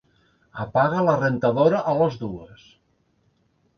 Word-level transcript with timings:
Apaga 0.63 1.03
la 1.09 1.13
rentadora 1.21 1.83
a 1.93 1.95
les 2.03 2.17
dues. 2.25 2.65